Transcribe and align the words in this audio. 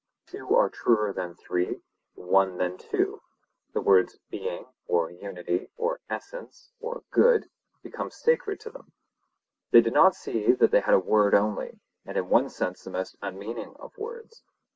Two 0.25 0.55
are 0.55 0.67
truer 0.67 1.13
than 1.13 1.35
three, 1.35 1.83
one 2.15 2.57
than 2.57 2.75
two. 2.75 3.21
The 3.73 3.81
words 3.81 4.17
'being,' 4.31 4.65
or 4.87 5.11
'unity,' 5.11 5.69
or 5.77 5.99
essence,' 6.09 6.71
or 6.79 7.03
'good,' 7.11 7.51
became 7.83 8.09
sacred 8.09 8.59
to 8.61 8.71
them. 8.71 8.93
They 9.69 9.81
did 9.81 9.93
not 9.93 10.15
see 10.15 10.53
that 10.53 10.71
they 10.71 10.79
had 10.81 10.95
a 10.95 10.99
word 10.99 11.35
only, 11.35 11.81
and 12.03 12.17
in 12.17 12.29
one 12.29 12.49
sense 12.49 12.83
the 12.83 12.89
most 12.89 13.15
unmeaning 13.21 13.75
of 13.77 13.95
words. 13.95 14.41